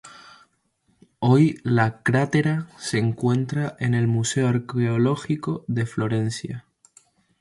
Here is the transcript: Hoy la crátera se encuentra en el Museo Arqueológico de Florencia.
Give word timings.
Hoy 1.19 1.59
la 1.63 2.01
crátera 2.01 2.65
se 2.79 2.97
encuentra 2.97 3.75
en 3.79 3.93
el 3.93 4.07
Museo 4.07 4.47
Arqueológico 4.47 5.63
de 5.67 5.85
Florencia. 5.85 6.65